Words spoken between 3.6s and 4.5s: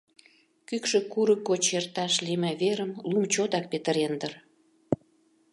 петырен дыр.